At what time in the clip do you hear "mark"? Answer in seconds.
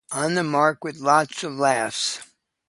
0.43-0.83